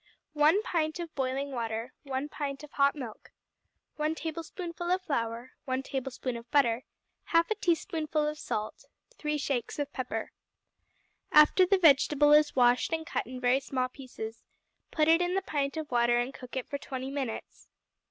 1 0.33 0.63
pint 0.63 0.97
of 0.99 1.13
boiling 1.13 1.51
water. 1.51 1.93
1 2.05 2.27
pint 2.27 2.63
of 2.63 2.71
hot 2.71 2.95
milk. 2.95 3.31
1 3.97 4.15
tablespoonful 4.15 4.89
of 4.89 4.99
flour. 5.03 5.51
1 5.65 5.83
tablespoonful 5.83 6.39
of 6.39 6.49
butter. 6.49 6.85
1/2 7.29 7.59
teaspoonful 7.61 8.25
of 8.27 8.39
salt. 8.39 8.85
3 9.19 9.37
shakes 9.37 9.77
of 9.77 9.93
pepper. 9.93 10.31
After 11.31 11.67
the 11.67 11.77
vegetable 11.77 12.33
is 12.33 12.55
washed 12.55 12.91
and 12.91 13.05
cut 13.05 13.27
in 13.27 13.39
very 13.39 13.59
small 13.59 13.89
pieces, 13.89 14.41
put 14.89 15.07
it 15.07 15.21
in 15.21 15.35
the 15.35 15.41
pint 15.43 15.77
of 15.77 15.91
water 15.91 16.17
and 16.17 16.33
cook 16.33 16.55
it 16.55 16.65
for 16.67 16.79
twenty 16.79 17.11
minutes. 17.11 17.67